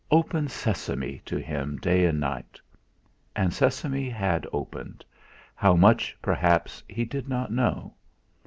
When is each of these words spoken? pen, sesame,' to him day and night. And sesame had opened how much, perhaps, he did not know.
pen, 0.31 0.47
sesame,' 0.47 1.21
to 1.25 1.37
him 1.37 1.77
day 1.77 2.05
and 2.05 2.19
night. 2.19 2.59
And 3.35 3.53
sesame 3.53 4.09
had 4.09 4.47
opened 4.51 5.05
how 5.53 5.75
much, 5.75 6.17
perhaps, 6.23 6.81
he 6.89 7.05
did 7.05 7.29
not 7.29 7.51
know. 7.53 7.93